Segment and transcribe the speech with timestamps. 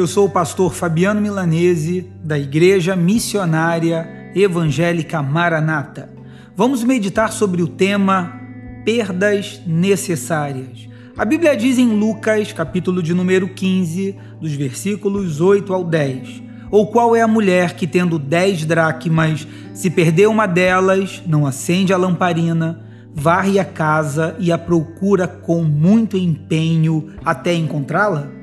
[0.00, 6.08] Eu sou o pastor Fabiano Milanese, da Igreja Missionária Evangélica Maranata.
[6.56, 8.40] Vamos meditar sobre o tema
[8.82, 10.88] perdas necessárias.
[11.18, 16.86] A Bíblia diz em Lucas, capítulo de número 15, dos versículos 8 ao 10: Ou
[16.86, 21.98] qual é a mulher que, tendo dez dracmas, se perder uma delas, não acende a
[21.98, 22.82] lamparina,
[23.14, 28.39] varre a casa e a procura com muito empenho até encontrá-la?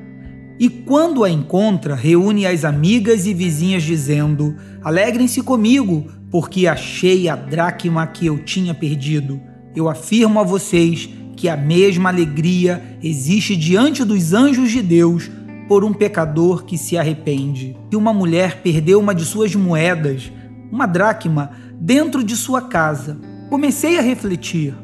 [0.58, 7.36] E quando a encontra, reúne as amigas e vizinhas, dizendo: Alegrem-se comigo, porque achei a
[7.36, 9.40] dracma que eu tinha perdido.
[9.74, 15.30] Eu afirmo a vocês que a mesma alegria existe diante dos anjos de Deus
[15.68, 17.76] por um pecador que se arrepende.
[17.90, 20.32] Se uma mulher perdeu uma de suas moedas,
[20.72, 24.74] uma dracma, dentro de sua casa, comecei a refletir: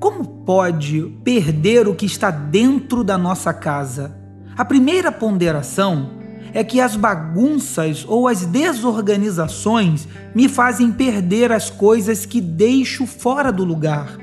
[0.00, 4.19] como pode perder o que está dentro da nossa casa?
[4.60, 6.10] A primeira ponderação
[6.52, 13.50] é que as bagunças ou as desorganizações me fazem perder as coisas que deixo fora
[13.50, 14.18] do lugar.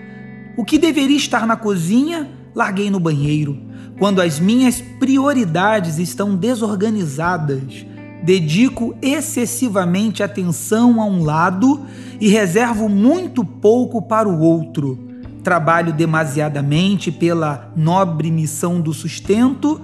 [0.55, 3.57] O que deveria estar na cozinha, larguei no banheiro.
[3.97, 7.83] Quando as minhas prioridades estão desorganizadas,
[8.23, 11.83] dedico excessivamente atenção a um lado
[12.21, 14.99] e reservo muito pouco para o outro.
[15.43, 19.81] Trabalho demasiadamente pela nobre missão do sustento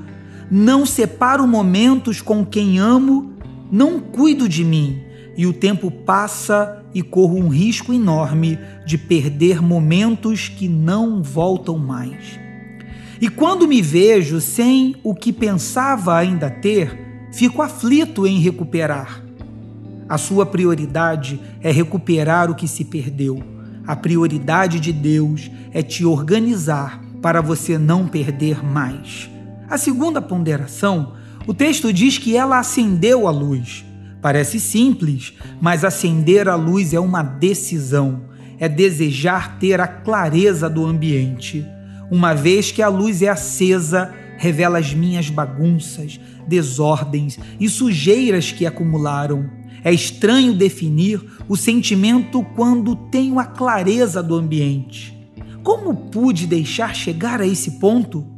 [0.50, 3.34] não separo momentos com quem amo,
[3.72, 5.02] não cuido de mim,
[5.36, 11.78] e o tempo passa e corro um risco enorme de perder momentos que não voltam
[11.78, 12.40] mais.
[13.20, 19.24] E quando me vejo sem o que pensava ainda ter, fico aflito em recuperar.
[20.08, 23.42] A sua prioridade é recuperar o que se perdeu.
[23.88, 29.30] A prioridade de Deus é te organizar para você não perder mais.
[29.74, 31.14] A segunda ponderação,
[31.48, 33.84] o texto diz que ela acendeu a luz.
[34.22, 38.22] Parece simples, mas acender a luz é uma decisão,
[38.60, 41.66] é desejar ter a clareza do ambiente.
[42.12, 48.68] Uma vez que a luz é acesa, revela as minhas bagunças, desordens e sujeiras que
[48.68, 49.50] acumularam.
[49.84, 51.20] É estranho definir
[51.50, 55.18] o sentimento quando tenho a clareza do ambiente.
[55.64, 58.33] Como pude deixar chegar a esse ponto?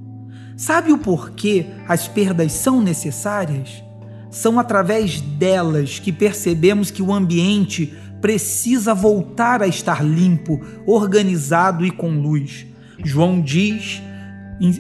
[0.57, 3.83] Sabe o porquê as perdas são necessárias?
[4.31, 11.91] São através delas que percebemos que o ambiente precisa voltar a estar limpo, organizado e
[11.91, 12.66] com luz.
[13.03, 14.01] João diz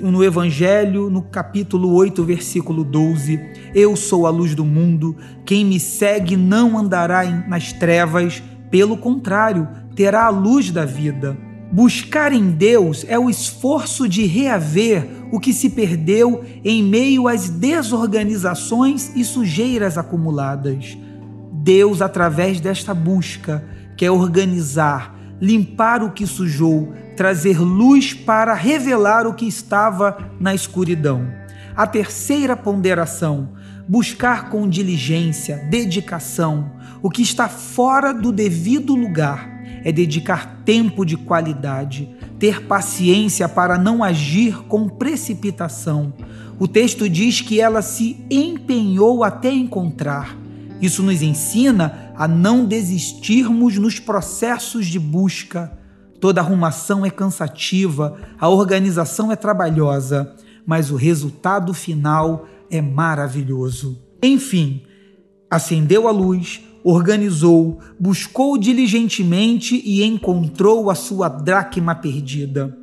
[0.01, 3.39] no Evangelho, no capítulo 8, versículo 12:
[3.73, 9.67] Eu sou a luz do mundo, quem me segue não andará nas trevas, pelo contrário,
[9.93, 11.37] terá a luz da vida.
[11.71, 17.49] Buscar em Deus é o esforço de reaver o que se perdeu em meio às
[17.49, 20.97] desorganizações e sujeiras acumuladas.
[21.51, 23.63] Deus, através desta busca,
[23.97, 31.27] quer organizar, limpar o que sujou, trazer luz para revelar o que estava na escuridão.
[31.75, 33.49] A terceira ponderação,
[33.87, 36.71] buscar com diligência, dedicação,
[37.01, 39.54] o que está fora do devido lugar
[39.85, 42.09] é dedicar tempo de qualidade,
[42.39, 46.11] ter paciência para não agir com precipitação.
[46.57, 50.35] O texto diz que ela se empenhou até encontrar.
[50.81, 55.71] Isso nos ensina a não desistirmos nos processos de busca.
[56.19, 60.33] Toda arrumação é cansativa, a organização é trabalhosa,
[60.65, 64.01] mas o resultado final é maravilhoso.
[64.23, 64.81] Enfim,
[65.51, 72.77] acendeu a luz, organizou, buscou diligentemente e encontrou a sua dracma perdida.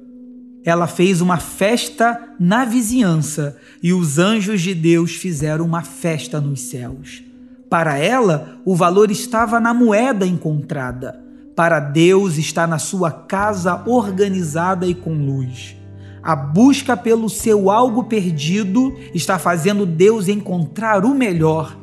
[0.65, 6.63] Ela fez uma festa na vizinhança e os anjos de Deus fizeram uma festa nos
[6.63, 7.23] céus.
[7.71, 11.23] Para ela, o valor estava na moeda encontrada.
[11.55, 15.77] Para Deus está na sua casa organizada e com luz.
[16.21, 21.82] A busca pelo seu algo perdido está fazendo Deus encontrar o melhor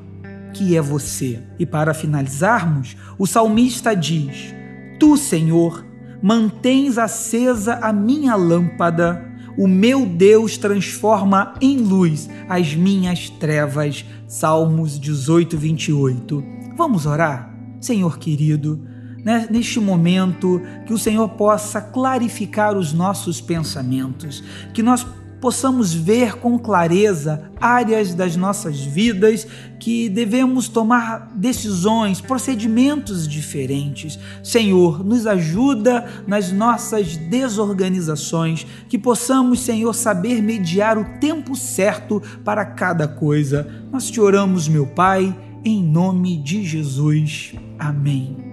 [0.53, 1.41] que é você.
[1.57, 4.53] E para finalizarmos, o salmista diz:
[4.99, 5.85] Tu, Senhor,
[6.21, 9.25] mantens acesa a minha lâmpada,
[9.57, 14.05] o meu Deus transforma em luz as minhas trevas.
[14.27, 16.43] Salmos 18, 28.
[16.77, 17.53] Vamos orar?
[17.81, 18.85] Senhor querido,
[19.23, 24.43] né, neste momento, que o Senhor possa clarificar os nossos pensamentos,
[24.73, 25.05] que nós
[25.39, 29.47] possamos ver com clareza áreas das nossas vidas
[29.79, 34.19] que devemos tomar decisões, procedimentos diferentes.
[34.43, 42.65] Senhor, nos ajuda nas nossas desorganizações, que possamos, Senhor, saber mediar o tempo certo para
[42.65, 43.67] cada coisa.
[43.91, 47.53] Nós te oramos, meu Pai, em nome de Jesus.
[47.77, 48.48] Amém.